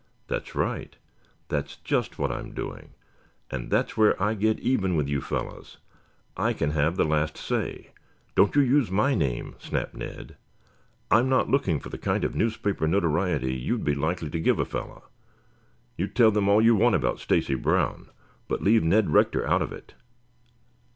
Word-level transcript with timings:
"That's 0.27 0.55
right. 0.55 0.95
That's 1.49 1.75
just 1.75 2.17
what 2.17 2.31
I 2.31 2.39
am 2.39 2.55
doing 2.55 2.95
and 3.51 3.69
that's 3.69 3.95
where 3.95 4.19
I 4.19 4.33
get 4.33 4.59
even 4.59 4.95
with 4.95 5.07
you 5.07 5.21
fellows. 5.21 5.77
I 6.35 6.53
can 6.53 6.71
have 6.71 6.95
the 6.95 7.05
last 7.05 7.37
say" 7.37 7.91
"Don't 8.35 8.55
you 8.55 8.63
use 8.63 8.89
my 8.89 9.13
name," 9.13 9.53
snapped 9.59 9.93
Ned. 9.93 10.37
"I'm 11.11 11.29
not 11.29 11.49
looking 11.49 11.79
for 11.79 11.89
the 11.89 11.99
kind 11.99 12.23
of 12.23 12.33
newspaper 12.33 12.87
notoriety 12.87 13.53
you 13.53 13.73
would 13.73 13.83
be 13.85 13.93
likely 13.93 14.31
to 14.31 14.39
give 14.41 14.57
a 14.57 14.65
fellow. 14.65 15.03
You 15.97 16.07
tell 16.07 16.31
them 16.31 16.49
all 16.49 16.63
you 16.63 16.73
want 16.75 16.93
to 16.93 16.97
about 16.97 17.19
Stacy 17.19 17.53
Brown, 17.53 18.09
but 18.47 18.63
leave 18.63 18.83
Ned 18.83 19.11
Rector 19.11 19.47
out 19.47 19.61
of 19.61 19.71
it." 19.71 19.93